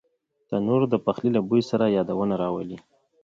تنور 0.49 0.81
د 0.89 0.95
پخلي 1.05 1.29
له 1.35 1.41
بوی 1.47 1.61
سره 1.69 1.93
یادونه 1.97 2.35
راولي 2.43 2.77